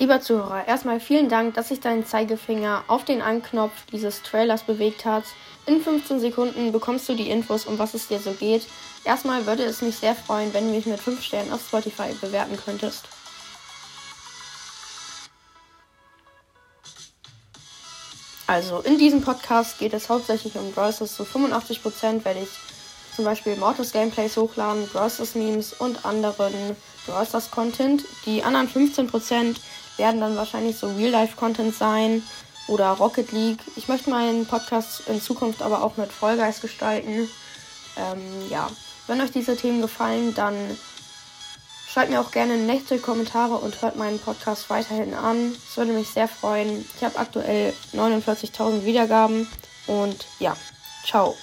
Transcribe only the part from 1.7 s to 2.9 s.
sich dein Zeigefinger